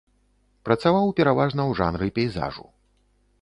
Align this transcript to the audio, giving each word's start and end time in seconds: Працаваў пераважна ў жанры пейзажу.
Працаваў 0.69 1.11
пераважна 1.19 1.61
ў 1.69 1.81
жанры 1.81 2.07
пейзажу. 2.17 2.65